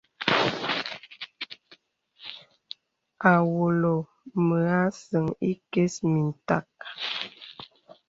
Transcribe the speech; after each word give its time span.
À 3.31 3.33
wolɔ̀ 3.53 4.01
mə 4.45 4.57
à 4.79 4.81
səŋ 5.03 5.25
ìkə̀s 5.51 5.93
mìntàk. 6.11 6.69